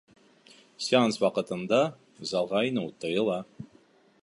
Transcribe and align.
Сеанс 0.85 1.19
ваҡытында 1.25 1.83
залға 2.33 2.65
инеү 2.71 2.89
тыйыла 3.05 3.39